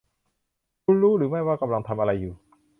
[0.83, 2.33] คุณรู้หรือไม่ว่ากำลังทำอะไรอยู่